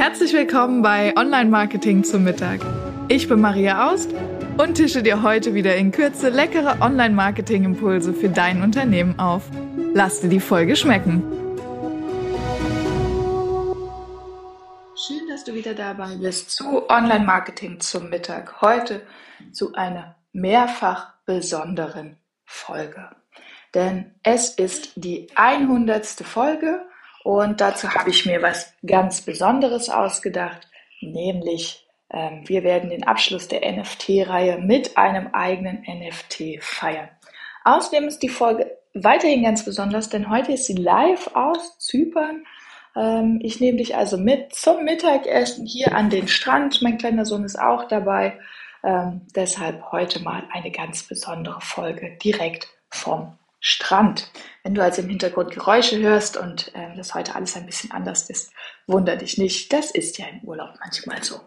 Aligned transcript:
Herzlich 0.00 0.32
willkommen 0.32 0.80
bei 0.80 1.14
Online 1.14 1.50
Marketing 1.50 2.04
zum 2.04 2.24
Mittag. 2.24 2.60
Ich 3.08 3.28
bin 3.28 3.38
Maria 3.38 3.90
Aust 3.90 4.10
und 4.56 4.76
tische 4.76 5.02
dir 5.02 5.22
heute 5.22 5.52
wieder 5.52 5.76
in 5.76 5.92
Kürze 5.92 6.30
leckere 6.30 6.80
Online 6.80 7.14
Marketing 7.14 7.64
Impulse 7.64 8.14
für 8.14 8.30
dein 8.30 8.62
Unternehmen 8.62 9.18
auf. 9.18 9.42
Lass 9.92 10.22
dir 10.22 10.30
die 10.30 10.40
Folge 10.40 10.74
schmecken. 10.74 11.22
Schön, 14.96 15.28
dass 15.28 15.44
du 15.44 15.52
wieder 15.52 15.74
dabei 15.74 16.16
bist 16.16 16.50
zu 16.50 16.88
Online 16.88 17.26
Marketing 17.26 17.78
zum 17.80 18.08
Mittag. 18.08 18.62
Heute 18.62 19.02
zu 19.52 19.74
einer 19.74 20.16
mehrfach 20.32 21.12
besonderen 21.26 22.16
Folge. 22.46 23.10
Denn 23.74 24.14
es 24.22 24.48
ist 24.48 24.92
die 24.96 25.28
100. 25.34 26.06
Folge 26.06 26.86
und 27.24 27.60
dazu 27.60 27.94
habe 27.94 28.10
ich 28.10 28.26
mir 28.26 28.42
was 28.42 28.72
ganz 28.86 29.20
Besonderes 29.22 29.90
ausgedacht, 29.90 30.68
nämlich 31.00 31.86
ähm, 32.12 32.42
wir 32.46 32.64
werden 32.64 32.90
den 32.90 33.06
Abschluss 33.06 33.48
der 33.48 33.60
NFT-Reihe 33.70 34.58
mit 34.58 34.96
einem 34.96 35.28
eigenen 35.32 35.82
NFT 35.82 36.62
feiern. 36.62 37.08
Außerdem 37.64 38.08
ist 38.08 38.22
die 38.22 38.28
Folge 38.28 38.76
weiterhin 38.94 39.42
ganz 39.42 39.64
besonders, 39.64 40.08
denn 40.08 40.30
heute 40.30 40.52
ist 40.52 40.64
sie 40.64 40.74
live 40.74 41.30
aus 41.34 41.78
Zypern. 41.78 42.44
Ähm, 42.96 43.38
ich 43.42 43.60
nehme 43.60 43.78
dich 43.78 43.96
also 43.96 44.16
mit 44.16 44.54
zum 44.54 44.84
Mittagessen 44.84 45.66
hier 45.66 45.94
an 45.94 46.10
den 46.10 46.26
Strand. 46.26 46.82
Mein 46.82 46.98
kleiner 46.98 47.24
Sohn 47.24 47.44
ist 47.44 47.60
auch 47.60 47.86
dabei. 47.86 48.38
Ähm, 48.82 49.22
deshalb 49.36 49.92
heute 49.92 50.20
mal 50.20 50.44
eine 50.52 50.70
ganz 50.70 51.02
besondere 51.02 51.60
Folge 51.60 52.16
direkt 52.22 52.68
vom 52.88 53.36
Strand. 53.60 54.30
Wenn 54.64 54.74
du 54.74 54.82
also 54.82 55.02
im 55.02 55.08
Hintergrund 55.08 55.52
Geräusche 55.52 55.98
hörst 55.98 56.36
und 56.36 56.74
äh, 56.74 56.94
das 56.96 57.14
heute 57.14 57.34
alles 57.34 57.56
ein 57.56 57.66
bisschen 57.66 57.92
anders 57.92 58.28
ist, 58.28 58.52
wunder 58.86 59.16
dich 59.16 59.38
nicht. 59.38 59.72
Das 59.72 59.90
ist 59.90 60.18
ja 60.18 60.26
im 60.26 60.40
Urlaub 60.40 60.74
manchmal 60.80 61.22
so. 61.22 61.40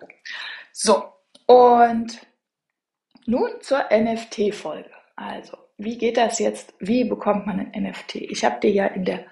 So, 0.72 1.04
und 1.48 2.20
nun 3.26 3.50
zur 3.62 3.86
NFT-Folge. 3.92 4.92
Also, 5.16 5.58
wie 5.78 5.98
geht 5.98 6.18
das 6.18 6.40
jetzt? 6.40 6.74
Wie 6.80 7.04
bekommt 7.04 7.46
man 7.46 7.60
ein 7.60 7.84
NFT? 7.84 8.16
Ich 8.16 8.46
habe 8.46 8.60
dir 8.60 8.72
ja 8.72 8.86
in 8.88 9.06
der 9.06 9.26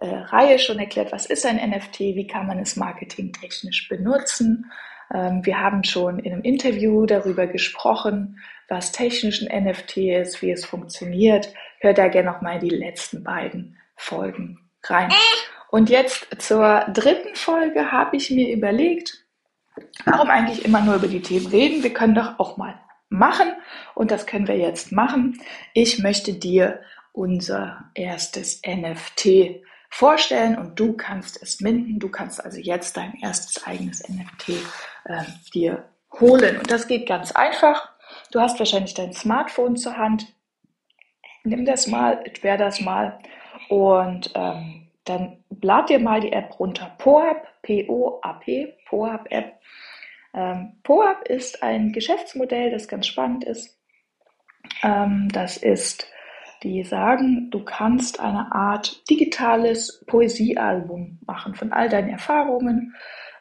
äh, 0.00 0.06
Reihe 0.06 0.58
schon 0.58 0.78
erklärt, 0.78 1.12
was 1.12 1.26
ist 1.26 1.46
ein 1.46 1.56
NFT, 1.56 2.00
wie 2.00 2.26
kann 2.26 2.46
man 2.46 2.58
es 2.58 2.76
marketingtechnisch 2.76 3.88
benutzen. 3.88 4.70
Ähm, 5.12 5.44
wir 5.44 5.60
haben 5.60 5.84
schon 5.84 6.18
in 6.18 6.32
einem 6.32 6.42
Interview 6.42 7.06
darüber 7.06 7.46
gesprochen, 7.46 8.38
was 8.68 8.92
technisch 8.92 9.42
ein 9.42 9.64
NFT 9.64 9.96
ist, 9.98 10.42
wie 10.42 10.50
es 10.50 10.64
funktioniert. 10.64 11.52
Hör 11.80 11.92
da 11.92 12.08
gerne 12.08 12.30
noch 12.30 12.40
mal 12.40 12.58
die 12.58 12.70
letzten 12.70 13.24
beiden 13.24 13.76
Folgen 13.96 14.58
rein. 14.84 15.10
Und 15.70 15.90
jetzt 15.90 16.26
zur 16.38 16.84
dritten 16.92 17.34
Folge 17.34 17.92
habe 17.92 18.16
ich 18.16 18.30
mir 18.30 18.52
überlegt, 18.52 19.24
warum 20.04 20.30
eigentlich 20.30 20.64
immer 20.64 20.80
nur 20.80 20.96
über 20.96 21.08
die 21.08 21.22
Themen 21.22 21.46
reden? 21.46 21.82
Wir 21.82 21.92
können 21.92 22.14
doch 22.14 22.38
auch 22.38 22.56
mal 22.56 22.80
machen 23.08 23.52
und 23.94 24.10
das 24.10 24.26
können 24.26 24.48
wir 24.48 24.56
jetzt 24.56 24.92
machen. 24.92 25.40
Ich 25.74 25.98
möchte 25.98 26.32
dir 26.32 26.80
unser 27.12 27.90
erstes 27.94 28.62
NFT 28.66 29.60
vorstellen 29.90 30.56
und 30.56 30.78
du 30.78 30.94
kannst 30.94 31.42
es 31.42 31.60
minden. 31.60 31.98
Du 31.98 32.08
kannst 32.08 32.42
also 32.42 32.58
jetzt 32.58 32.96
dein 32.96 33.14
erstes 33.20 33.64
eigenes 33.66 34.08
NFT 34.08 34.50
äh, 35.04 35.24
dir 35.52 35.84
holen. 36.18 36.58
Und 36.58 36.70
das 36.70 36.86
geht 36.88 37.06
ganz 37.08 37.32
einfach. 37.32 37.90
Du 38.32 38.40
hast 38.40 38.58
wahrscheinlich 38.58 38.94
dein 38.94 39.12
Smartphone 39.12 39.76
zur 39.76 39.96
Hand. 39.96 40.26
Nimm 41.44 41.64
das 41.64 41.86
mal, 41.86 42.22
entwehr 42.24 42.56
das 42.56 42.80
mal 42.80 43.18
und 43.68 44.30
ähm, 44.34 44.88
dann 45.04 45.42
lad 45.62 45.88
dir 45.88 45.98
mal 45.98 46.20
die 46.20 46.32
App 46.32 46.58
runter. 46.58 46.94
POAP, 46.98 47.46
P-O-A-P, 47.62 48.74
POAP 48.86 49.26
App. 49.30 49.60
Ähm, 50.34 50.76
POAP 50.82 51.28
ist 51.28 51.62
ein 51.62 51.92
Geschäftsmodell, 51.92 52.70
das 52.70 52.88
ganz 52.88 53.06
spannend 53.06 53.44
ist. 53.44 53.78
Ähm, 54.82 55.28
das 55.32 55.56
ist 55.56 56.06
die 56.62 56.82
sagen, 56.82 57.50
du 57.50 57.64
kannst 57.64 58.20
eine 58.20 58.52
Art 58.52 59.08
digitales 59.08 60.04
Poesiealbum 60.06 61.18
machen 61.26 61.54
von 61.54 61.72
all 61.72 61.88
deinen 61.88 62.10
Erfahrungen, 62.10 62.94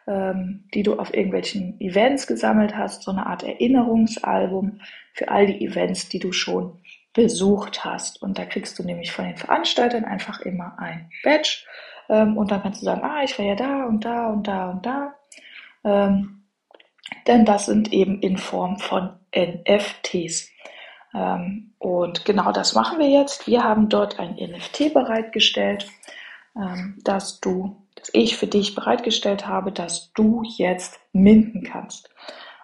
ähm, 0.07 0.65
die 0.73 0.83
du 0.83 0.97
auf 0.97 1.13
irgendwelchen 1.13 1.79
Events 1.81 2.27
gesammelt 2.27 2.75
hast, 2.75 3.03
so 3.03 3.11
eine 3.11 3.25
Art 3.25 3.43
Erinnerungsalbum 3.43 4.79
für 5.13 5.29
all 5.29 5.47
die 5.47 5.65
Events, 5.65 6.09
die 6.09 6.19
du 6.19 6.31
schon 6.31 6.79
besucht 7.13 7.83
hast. 7.83 8.21
Und 8.21 8.37
da 8.37 8.45
kriegst 8.45 8.79
du 8.79 8.83
nämlich 8.83 9.11
von 9.11 9.25
den 9.25 9.37
Veranstaltern 9.37 10.05
einfach 10.05 10.39
immer 10.41 10.77
ein 10.79 11.09
Badge 11.23 11.65
ähm, 12.09 12.37
und 12.37 12.51
dann 12.51 12.61
kannst 12.61 12.81
du 12.81 12.85
sagen, 12.85 13.03
ah, 13.03 13.23
ich 13.23 13.37
war 13.37 13.45
ja 13.45 13.55
da 13.55 13.85
und 13.85 14.03
da 14.05 14.27
und 14.27 14.47
da 14.47 14.69
und 14.71 14.85
da. 14.85 15.15
Ähm, 15.83 16.43
denn 17.27 17.45
das 17.45 17.65
sind 17.65 17.93
eben 17.93 18.19
in 18.21 18.37
Form 18.37 18.77
von 18.77 19.11
NFTs. 19.35 20.49
Ähm, 21.13 21.73
und 21.79 22.25
genau 22.25 22.51
das 22.51 22.75
machen 22.75 22.99
wir 22.99 23.09
jetzt. 23.09 23.47
Wir 23.47 23.63
haben 23.63 23.89
dort 23.89 24.19
ein 24.19 24.35
NFT 24.35 24.93
bereitgestellt, 24.93 25.87
ähm, 26.55 26.99
dass 27.03 27.39
du, 27.39 27.75
das 27.95 28.09
ich 28.13 28.37
für 28.37 28.47
dich 28.47 28.75
bereitgestellt 28.75 29.47
habe, 29.47 29.71
dass 29.71 30.11
du 30.13 30.43
jetzt 30.57 30.99
minden 31.13 31.63
kannst. 31.63 32.09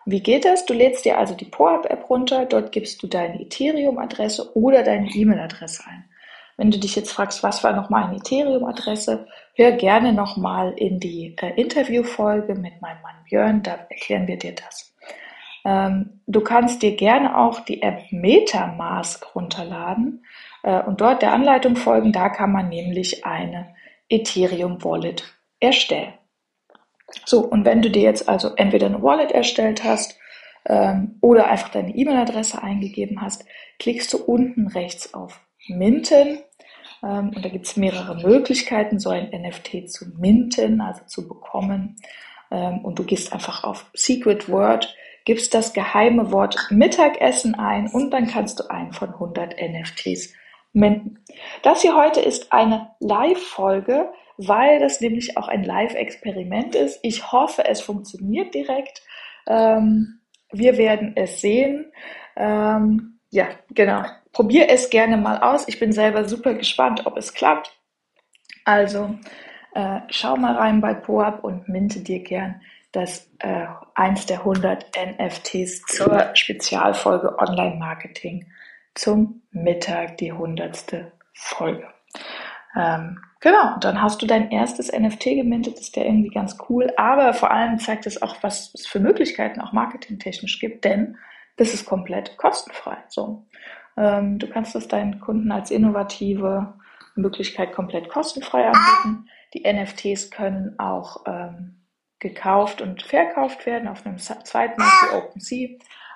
Wie 0.06 0.22
geht 0.22 0.46
das? 0.46 0.66
Du 0.66 0.74
lädst 0.74 1.06
dir 1.06 1.18
also 1.18 1.34
die 1.34 1.46
PoApp-App 1.46 2.10
runter, 2.10 2.46
dort 2.46 2.72
gibst 2.72 3.02
du 3.02 3.08
deine 3.08 3.42
Ethereum-Adresse 3.42 4.56
oder 4.56 4.84
deine 4.84 5.10
E-Mail-Adresse 5.10 5.84
ein. 5.88 6.06
Wenn 6.58 6.72
du 6.72 6.78
dich 6.78 6.96
jetzt 6.96 7.12
fragst, 7.12 7.44
was 7.44 7.64
war 7.64 7.74
nochmal 7.74 8.06
eine 8.06 8.18
Ethereum-Adresse, 8.18 9.28
hör 9.56 9.72
gerne 9.72 10.14
nochmal 10.14 10.74
in 10.78 11.00
die 11.00 11.36
äh, 11.42 11.60
Interviewfolge 11.60 12.54
mit 12.54 12.82
meinem 12.82 13.02
Mann 13.02 13.16
Björn, 13.28 13.64
da 13.64 13.72
erklären 13.90 14.28
wir 14.28 14.38
dir 14.38 14.54
das. 14.54 14.95
Ähm, 15.66 16.22
du 16.28 16.42
kannst 16.42 16.84
dir 16.84 16.96
gerne 16.96 17.38
auch 17.38 17.60
die 17.62 17.82
App 17.82 18.12
Metamask 18.12 19.36
runterladen 19.36 20.24
äh, 20.62 20.82
und 20.84 21.02
dort 21.02 21.24
der 21.24 21.34
Anleitung 21.34 21.76
folgen. 21.76 22.12
Da 22.12 22.30
kann 22.30 22.52
man 22.52 22.70
nämlich 22.70 23.26
eine 23.26 23.74
Ethereum 24.08 24.84
Wallet 24.84 25.24
erstellen. 25.60 26.14
So, 27.26 27.40
und 27.40 27.66
wenn 27.66 27.82
du 27.82 27.90
dir 27.90 28.04
jetzt 28.04 28.30
also 28.30 28.54
entweder 28.56 28.86
eine 28.86 29.02
Wallet 29.02 29.32
erstellt 29.32 29.84
hast 29.84 30.20
ähm, 30.66 31.18
oder 31.22 31.48
einfach 31.48 31.70
deine 31.70 31.96
E-Mail-Adresse 31.96 32.62
eingegeben 32.62 33.22
hast, 33.22 33.46
klickst 33.80 34.14
du 34.14 34.18
unten 34.18 34.68
rechts 34.68 35.16
auf 35.16 35.42
Minten. 35.68 36.40
Ähm, 37.04 37.32
und 37.36 37.44
da 37.44 37.50
gibt 37.50 37.66
es 37.66 37.76
mehrere 37.76 38.16
Möglichkeiten, 38.22 39.00
so 39.00 39.10
ein 39.10 39.32
NFT 39.32 39.90
zu 39.90 40.06
minten, 40.20 40.80
also 40.80 41.04
zu 41.06 41.28
bekommen. 41.28 41.96
Und 42.52 43.00
du 43.00 43.04
gehst 43.04 43.34
einfach 43.34 43.64
auf 43.64 43.90
Secret 43.96 44.48
Word 44.48 44.96
gibst 45.26 45.54
das 45.54 45.74
geheime 45.74 46.32
Wort 46.32 46.68
Mittagessen 46.70 47.56
ein 47.56 47.88
und 47.88 48.12
dann 48.12 48.28
kannst 48.28 48.60
du 48.60 48.70
einen 48.70 48.94
von 48.94 49.10
100 49.10 49.56
NFTs 49.60 50.34
minden. 50.72 51.24
Das 51.64 51.82
hier 51.82 51.96
heute 51.96 52.22
ist 52.22 52.54
eine 52.54 52.92
Live-Folge, 53.00 54.12
weil 54.38 54.80
das 54.80 55.02
nämlich 55.02 55.38
auch 55.38 55.48
ein 55.48 55.64
Live-Experiment 55.64 56.76
ist. 56.76 57.00
Ich 57.02 57.32
hoffe, 57.32 57.66
es 57.66 57.82
funktioniert 57.82 58.54
direkt. 58.54 59.02
Ähm, 59.48 60.20
wir 60.52 60.78
werden 60.78 61.14
es 61.16 61.42
sehen. 61.42 61.92
Ähm, 62.36 63.20
ja, 63.32 63.48
genau. 63.72 64.04
Probier 64.32 64.70
es 64.70 64.90
gerne 64.90 65.18
mal 65.18 65.40
aus. 65.40 65.68
Ich 65.68 65.80
bin 65.80 65.92
selber 65.92 66.28
super 66.28 66.54
gespannt, 66.54 67.06
ob 67.06 67.18
es 67.18 67.34
klappt. 67.34 67.72
Also 68.66 69.16
äh, 69.74 70.02
schau 70.10 70.36
mal 70.36 70.56
rein 70.56 70.82
bei 70.82 70.94
PoApp 70.94 71.44
und 71.44 71.70
minte 71.70 72.02
dir 72.02 72.20
gern 72.20 72.62
das 72.96 73.30
äh, 73.40 73.66
eins 73.94 74.26
der 74.26 74.40
100 74.40 74.92
NFTs 74.98 75.82
zur 75.84 76.36
Spezialfolge 76.36 77.38
Online 77.40 77.76
Marketing 77.76 78.48
zum 78.94 79.42
Mittag, 79.52 80.18
die 80.18 80.32
100. 80.32 81.12
Folge. 81.34 81.88
Ähm, 82.78 83.20
genau, 83.42 83.78
dann 83.80 84.02
hast 84.02 84.22
du 84.22 84.26
dein 84.26 84.52
erstes 84.52 84.92
NFT 84.92 85.26
gemintet, 85.26 85.80
ist 85.80 85.96
der 85.96 86.06
irgendwie 86.06 86.30
ganz 86.30 86.58
cool, 86.70 86.92
aber 86.98 87.34
vor 87.34 87.52
allem 87.52 87.78
zeigt 87.80 88.06
es 88.06 88.22
auch, 88.22 88.38
was 88.42 88.74
es 88.74 88.88
für 88.88 89.00
Möglichkeiten 89.00 89.62
auch 89.62 89.74
marketingtechnisch 89.74 90.60
gibt, 90.60 90.86
denn 90.86 91.18
das 91.58 91.74
ist 91.74 91.86
komplett 91.86 92.38
kostenfrei. 92.38 92.98
So, 93.08 93.46
ähm, 93.98 94.40
du 94.40 94.48
kannst 94.48 94.76
es 94.76 94.88
deinen 94.88 95.20
Kunden 95.20 95.52
als 95.52 95.72
innovative 95.72 96.74
Möglichkeit 97.16 97.74
komplett 97.74 98.10
kostenfrei 98.10 98.68
anbieten. 98.68 99.30
Die 99.54 99.64
NFTs 99.72 100.32
können 100.32 100.78
auch 100.80 101.24
ähm, 101.28 101.85
gekauft 102.20 102.82
und 102.82 103.02
verkauft 103.04 103.66
werden 103.66 103.88
auf 103.88 104.06
einem 104.06 104.18
zweiten 104.18 104.80
Markt 104.80 105.04
wie 105.04 105.16
OpenSea, 105.16 105.70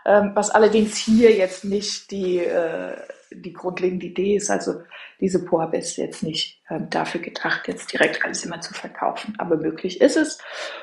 ähm, 0.06 0.32
was 0.34 0.50
allerdings 0.50 0.98
hier 0.98 1.34
jetzt 1.34 1.66
nicht 1.66 2.12
die, 2.12 2.40
äh, 2.40 2.96
die 3.32 3.54
grundlegende 3.54 4.08
Idee 4.08 4.36
ist. 4.36 4.50
Also 4.50 4.82
diese 5.20 5.44
POAP 5.44 5.74
ist 5.76 5.98
jetzt 5.98 6.24
nicht 6.24 6.62
ähm, 6.70 6.90
dafür 6.90 7.22
gedacht, 7.22 7.68
jetzt 7.68 7.92
direkt 7.92 8.24
alles 8.24 8.46
immer 8.46 8.62
zu 8.62 8.74
verkaufen, 8.74 9.36
aber 9.38 9.58
möglich 9.58 10.02
ist 10.02 10.18
es. 10.18 10.40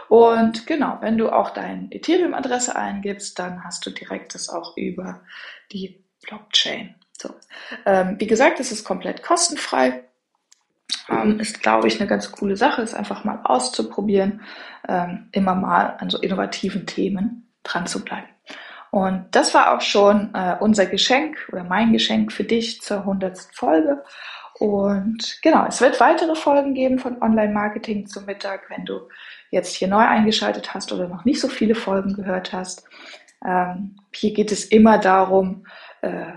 Und 0.09 0.67
genau, 0.67 0.99
wenn 1.01 1.19
du 1.19 1.31
auch 1.31 1.51
deine 1.51 1.89
Ethereum-Adresse 1.91 2.77
eingibst, 2.77 3.39
dann 3.39 3.65
hast 3.65 3.85
du 3.87 3.91
direkt 3.91 4.35
das 4.35 4.49
auch 4.49 4.77
über 4.77 5.23
die 5.73 6.05
Blockchain. 6.23 6.95
So. 7.19 7.31
Ähm, 7.87 8.17
wie 8.19 8.27
gesagt, 8.27 8.61
es 8.61 8.73
ist 8.73 8.85
komplett 8.85 9.23
kostenfrei. 9.23 10.05
Ähm, 11.09 11.41
ist, 11.41 11.63
glaube 11.63 11.89
ich, 11.89 12.01
eine 12.01 12.09
ganz 12.09 12.33
coole 12.33 12.57
Sache, 12.57 12.83
es 12.83 12.95
einfach 12.95 13.25
mal 13.25 13.41
auszuprobieren, 13.45 14.41
ähm, 14.89 15.29
immer 15.33 15.55
mal 15.55 15.97
an 15.99 16.11
so 16.11 16.19
innovativen 16.19 16.87
Themen 16.87 17.49
dran 17.63 17.87
zu 17.87 18.05
bleiben. 18.05 18.29
Und 18.91 19.27
das 19.33 19.55
war 19.55 19.77
auch 19.77 19.81
schon 19.81 20.35
äh, 20.35 20.57
unser 20.61 20.87
Geschenk 20.87 21.49
oder 21.53 21.65
mein 21.65 21.93
Geschenk 21.93 22.33
für 22.33 22.45
dich 22.45 22.81
zur 22.81 22.99
100. 22.99 23.39
Folge. 23.53 24.03
Und 24.59 25.39
genau, 25.43 25.67
es 25.67 25.81
wird 25.81 26.01
weitere 26.01 26.35
Folgen 26.35 26.73
geben 26.73 26.99
von 26.99 27.21
Online-Marketing 27.21 28.07
zum 28.07 28.25
Mittag, 28.25 28.71
wenn 28.71 28.87
du 28.87 29.01
jetzt 29.51 29.75
hier 29.75 29.89
neu 29.89 30.01
eingeschaltet 30.01 30.73
hast 30.73 30.93
oder 30.93 31.09
noch 31.09 31.25
nicht 31.27 31.41
so 31.41 31.49
viele 31.49 31.75
Folgen 31.75 32.15
gehört 32.15 32.53
hast. 32.55 32.85
Ähm, 33.45 33.97
hier 34.15 34.33
geht 34.33 34.51
es 34.51 34.65
immer 34.65 34.99
darum, 34.99 35.67
äh, 36.01 36.33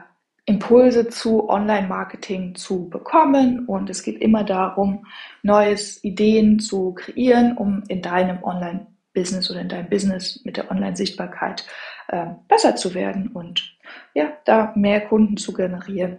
Impulse 0.49 1.07
zu 1.09 1.47
Online-Marketing 1.47 2.55
zu 2.55 2.89
bekommen 2.89 3.65
und 3.67 3.87
es 3.89 4.01
geht 4.01 4.19
immer 4.19 4.43
darum, 4.43 5.05
neues 5.43 6.03
Ideen 6.03 6.59
zu 6.59 6.93
kreieren, 6.95 7.55
um 7.55 7.83
in 7.87 8.01
deinem 8.01 8.43
Online-Business 8.43 9.51
oder 9.51 9.61
in 9.61 9.69
deinem 9.69 9.89
Business 9.89 10.41
mit 10.45 10.57
der 10.57 10.71
Online-Sichtbarkeit 10.71 11.67
äh, 12.07 12.25
besser 12.47 12.75
zu 12.75 12.95
werden 12.95 13.27
und 13.27 13.77
ja, 14.15 14.33
da 14.45 14.73
mehr 14.75 15.01
Kunden 15.01 15.37
zu 15.37 15.53
generieren. 15.53 16.17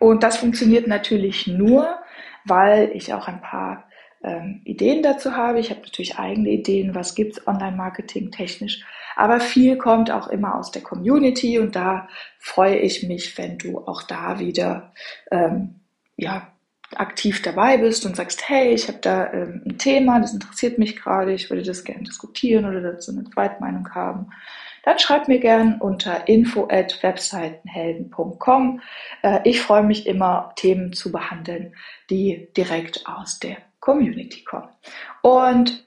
Und 0.00 0.22
das 0.22 0.38
funktioniert 0.38 0.86
natürlich 0.86 1.46
nur, 1.46 1.98
weil 2.46 2.92
ich 2.94 3.12
auch 3.12 3.28
ein 3.28 3.42
paar 3.42 3.84
ähm, 4.24 4.62
Ideen 4.64 5.02
dazu 5.02 5.36
habe. 5.36 5.60
Ich 5.60 5.70
habe 5.70 5.80
natürlich 5.80 6.18
eigene 6.18 6.50
Ideen, 6.50 6.94
was 6.94 7.14
gibt's 7.14 7.46
Online-Marketing 7.46 8.30
technisch. 8.30 8.84
Aber 9.16 9.40
viel 9.40 9.76
kommt 9.76 10.10
auch 10.10 10.28
immer 10.28 10.56
aus 10.56 10.70
der 10.70 10.82
Community 10.82 11.58
und 11.58 11.76
da 11.76 12.08
freue 12.38 12.78
ich 12.78 13.06
mich, 13.06 13.36
wenn 13.38 13.58
du 13.58 13.78
auch 13.86 14.02
da 14.02 14.38
wieder 14.38 14.92
ähm, 15.30 15.76
ja, 16.16 16.48
aktiv 16.96 17.42
dabei 17.42 17.78
bist 17.78 18.06
und 18.06 18.16
sagst, 18.16 18.48
hey, 18.48 18.72
ich 18.72 18.88
habe 18.88 18.98
da 19.00 19.32
ähm, 19.32 19.62
ein 19.66 19.78
Thema, 19.78 20.20
das 20.20 20.32
interessiert 20.32 20.78
mich 20.78 20.96
gerade, 20.96 21.32
ich 21.32 21.50
würde 21.50 21.62
das 21.62 21.84
gerne 21.84 22.02
diskutieren 22.02 22.64
oder 22.64 22.80
dazu 22.80 23.12
eine 23.12 23.24
Zweitmeinung 23.24 23.88
haben, 23.94 24.30
dann 24.84 24.98
schreib 24.98 25.28
mir 25.28 25.38
gern 25.38 25.80
unter 25.80 26.28
info 26.28 26.68
at. 26.70 27.00
Äh, 29.22 29.40
ich 29.44 29.60
freue 29.60 29.82
mich 29.82 30.06
immer, 30.06 30.52
Themen 30.56 30.92
zu 30.92 31.10
behandeln, 31.10 31.74
die 32.10 32.48
direkt 32.56 33.06
aus 33.06 33.38
der 33.38 33.56
Community 33.84 34.42
kommen. 34.44 34.70
Und 35.22 35.86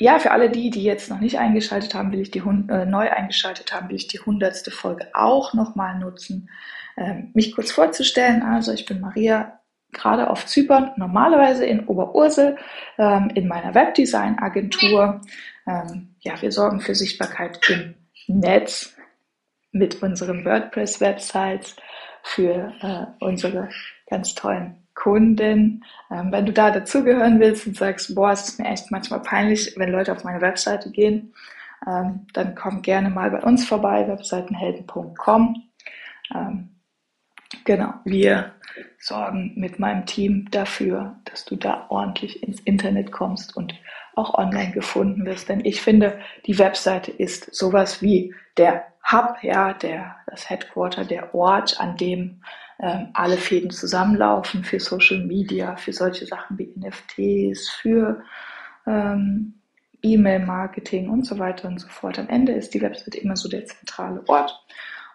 ja, 0.00 0.18
für 0.18 0.32
alle 0.32 0.50
die, 0.50 0.70
die 0.70 0.82
jetzt 0.82 1.10
noch 1.10 1.20
nicht 1.20 1.38
eingeschaltet 1.38 1.94
haben, 1.94 2.12
will 2.12 2.20
ich 2.20 2.30
die 2.30 2.40
äh, 2.40 2.84
neu 2.84 3.08
eingeschaltet 3.10 3.72
haben, 3.72 3.88
will 3.88 3.96
ich 3.96 4.08
die 4.08 4.18
hundertste 4.18 4.70
Folge 4.70 5.08
auch 5.14 5.54
nochmal 5.54 5.98
nutzen, 5.98 6.50
ähm, 6.96 7.30
mich 7.34 7.54
kurz 7.54 7.70
vorzustellen. 7.70 8.42
Also 8.42 8.72
ich 8.72 8.84
bin 8.84 9.00
Maria, 9.00 9.60
gerade 9.92 10.28
auf 10.28 10.44
Zypern, 10.46 10.90
normalerweise 10.96 11.64
in 11.64 11.86
Oberursel, 11.86 12.56
ähm, 12.98 13.30
in 13.34 13.46
meiner 13.46 13.74
Webdesign-Agentur. 13.74 15.20
Ähm, 15.66 16.16
ja, 16.20 16.40
wir 16.42 16.50
sorgen 16.50 16.80
für 16.80 16.94
Sichtbarkeit 16.94 17.60
im 17.68 17.94
Netz 18.26 18.96
mit 19.70 20.02
unseren 20.02 20.44
WordPress-Websites, 20.44 21.76
für 22.22 22.72
äh, 22.82 23.24
unsere 23.24 23.68
ganz 24.10 24.34
tollen 24.34 24.87
Kunden. 24.98 25.84
Ähm, 26.10 26.32
wenn 26.32 26.46
du 26.46 26.52
da 26.52 26.70
dazugehören 26.70 27.38
willst 27.38 27.66
und 27.66 27.76
sagst, 27.76 28.14
boah, 28.14 28.32
es 28.32 28.48
ist 28.48 28.58
mir 28.58 28.66
echt 28.66 28.90
manchmal 28.90 29.20
peinlich, 29.20 29.74
wenn 29.76 29.92
Leute 29.92 30.12
auf 30.12 30.24
meine 30.24 30.40
Webseite 30.40 30.90
gehen, 30.90 31.32
ähm, 31.86 32.26
dann 32.32 32.54
komm 32.56 32.82
gerne 32.82 33.08
mal 33.08 33.30
bei 33.30 33.40
uns 33.40 33.66
vorbei, 33.66 34.08
webseitenhelden.com. 34.08 35.62
Ähm, 36.34 36.68
genau, 37.64 37.94
wir 38.04 38.52
sorgen 38.98 39.52
mit 39.54 39.78
meinem 39.78 40.04
Team 40.04 40.48
dafür, 40.50 41.16
dass 41.24 41.44
du 41.44 41.54
da 41.54 41.86
ordentlich 41.90 42.42
ins 42.42 42.60
Internet 42.60 43.12
kommst 43.12 43.56
und 43.56 43.74
auch 44.16 44.34
online 44.34 44.72
gefunden 44.72 45.24
wirst. 45.24 45.48
Denn 45.48 45.64
ich 45.64 45.80
finde, 45.80 46.18
die 46.46 46.58
Webseite 46.58 47.12
ist 47.12 47.54
sowas 47.54 48.02
wie 48.02 48.34
der 48.56 48.84
Hub, 49.10 49.36
ja, 49.42 49.72
der, 49.74 50.16
das 50.26 50.50
Headquarter, 50.50 51.04
der 51.04 51.34
Ort, 51.34 51.80
an 51.80 51.96
dem 51.96 52.42
ähm, 52.80 53.08
alle 53.14 53.36
Fäden 53.36 53.70
zusammenlaufen 53.70 54.64
für 54.64 54.80
Social 54.80 55.18
Media, 55.18 55.76
für 55.76 55.92
solche 55.92 56.26
Sachen 56.26 56.58
wie 56.58 56.72
NFTs, 56.76 57.68
für 57.70 58.22
ähm, 58.86 59.54
E-Mail-Marketing 60.02 61.08
und 61.08 61.24
so 61.24 61.38
weiter 61.38 61.68
und 61.68 61.78
so 61.78 61.88
fort. 61.88 62.18
Am 62.18 62.28
Ende 62.28 62.52
ist 62.52 62.74
die 62.74 62.80
Webseite 62.80 63.18
immer 63.18 63.36
so 63.36 63.48
der 63.48 63.64
zentrale 63.64 64.22
Ort 64.28 64.64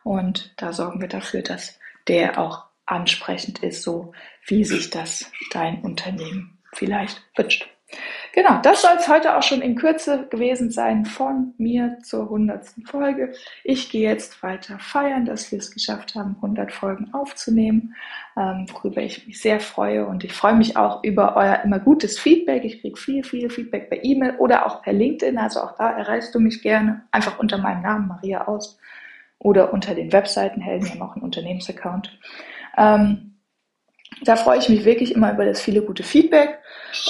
und 0.03 0.53
da 0.57 0.73
sorgen 0.73 0.99
wir 0.99 1.07
dafür, 1.07 1.41
dass 1.41 1.79
der 2.07 2.37
auch 2.37 2.65
ansprechend 2.85 3.63
ist, 3.63 3.83
so 3.83 4.11
wie 4.45 4.65
sich 4.65 4.89
das 4.89 5.31
dein 5.51 5.81
Unternehmen 5.81 6.57
vielleicht 6.73 7.21
wünscht. 7.35 7.69
Genau, 8.35 8.59
das 8.63 8.81
soll 8.81 8.95
es 8.97 9.07
heute 9.07 9.37
auch 9.37 9.43
schon 9.43 9.61
in 9.61 9.75
Kürze 9.75 10.25
gewesen 10.27 10.71
sein 10.71 11.05
von 11.05 11.53
mir 11.59 11.99
zur 12.01 12.29
hundertsten 12.29 12.83
Folge. 12.83 13.31
Ich 13.63 13.91
gehe 13.91 14.09
jetzt 14.09 14.41
weiter 14.41 14.79
feiern, 14.79 15.25
dass 15.25 15.51
wir 15.51 15.59
es 15.59 15.69
geschafft 15.69 16.15
haben, 16.15 16.37
100 16.37 16.71
Folgen 16.71 17.13
aufzunehmen, 17.13 17.93
ähm, 18.35 18.65
worüber 18.73 19.03
ich 19.03 19.27
mich 19.27 19.39
sehr 19.39 19.59
freue. 19.59 20.07
Und 20.07 20.23
ich 20.23 20.33
freue 20.33 20.55
mich 20.55 20.75
auch 20.77 21.03
über 21.03 21.35
euer 21.37 21.61
immer 21.63 21.77
gutes 21.77 22.17
Feedback. 22.17 22.63
Ich 22.65 22.81
kriege 22.81 22.97
viel, 22.99 23.23
viel 23.23 23.51
Feedback 23.51 23.89
per 23.89 24.03
E-Mail 24.03 24.37
oder 24.39 24.65
auch 24.65 24.81
per 24.81 24.93
LinkedIn. 24.93 25.37
Also 25.37 25.59
auch 25.61 25.77
da 25.77 25.91
erreichst 25.91 26.33
du 26.33 26.39
mich 26.39 26.63
gerne. 26.63 27.03
Einfach 27.11 27.37
unter 27.37 27.59
meinem 27.59 27.83
Namen 27.83 28.07
Maria 28.07 28.47
Aust 28.47 28.79
oder 29.37 29.71
unter 29.71 29.93
den 29.93 30.11
Webseitenhelden. 30.11 30.87
Wir 30.87 30.93
haben 30.95 31.03
auch 31.03 31.15
einen 31.15 31.23
Unternehmensaccount. 31.23 32.17
Ähm, 32.79 33.32
da 34.23 34.35
freue 34.35 34.59
ich 34.59 34.69
mich 34.69 34.85
wirklich 34.85 35.13
immer 35.13 35.33
über 35.33 35.45
das 35.45 35.61
viele 35.61 35.81
gute 35.81 36.03
Feedback. 36.03 36.59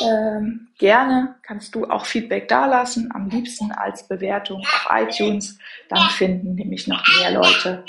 Ähm, 0.02 0.68
gerne 0.78 1.36
kannst 1.44 1.76
du 1.76 1.86
auch 1.86 2.06
Feedback 2.06 2.48
dalassen, 2.48 3.10
am 3.14 3.30
liebsten 3.30 3.72
als 3.72 4.08
Bewertung 4.08 4.60
auf 4.60 4.88
iTunes. 4.92 5.58
Dann 5.90 6.10
finden 6.10 6.56
nämlich 6.56 6.88
noch 6.88 7.04
mehr 7.20 7.32
Leute 7.32 7.84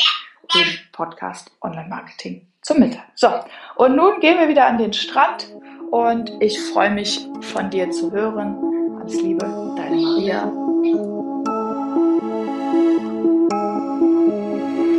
den 0.55 0.67
Podcast 0.93 1.50
Online 1.62 1.88
Marketing 1.88 2.47
zum 2.62 2.81
Mittag. 2.81 3.05
So, 3.15 3.29
und 3.76 3.97
nun 3.97 4.21
gehen 4.21 4.38
wir 4.38 4.49
wieder 4.49 4.67
an 4.67 4.79
den 4.79 4.93
Strand 4.93 5.49
und 5.91 6.32
ich 6.41 6.61
freue 6.61 6.91
mich 6.91 7.26
von 7.41 7.71
dir 7.71 7.91
zu 7.91 8.11
hören. 8.12 8.56
Alles 9.00 9.21
Liebe, 9.23 9.75
deine 9.76 9.97
Maria. 9.97 10.63